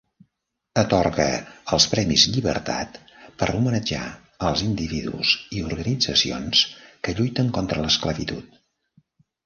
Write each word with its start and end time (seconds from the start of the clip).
Atorga 0.83 1.27
el 1.77 1.85
Premis 1.91 2.23
Llibertat 2.37 2.97
per 3.43 3.51
homenatjar 3.59 4.01
als 4.49 4.67
individus 4.71 5.37
i 5.59 5.65
organitzacions 5.69 6.67
que 6.87 7.19
lluiten 7.21 7.57
contra 7.61 7.87
l'esclavitud. 7.89 8.63